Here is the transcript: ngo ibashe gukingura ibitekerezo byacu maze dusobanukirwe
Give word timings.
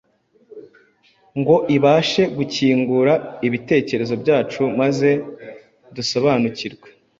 ngo 1.39 1.55
ibashe 1.75 2.23
gukingura 2.37 3.13
ibitekerezo 3.47 4.13
byacu 4.23 4.61
maze 4.79 5.09
dusobanukirwe 5.95 6.87